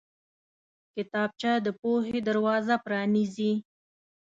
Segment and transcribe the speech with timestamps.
[0.95, 3.53] کتابچه د پوهې دروازه پرانیزي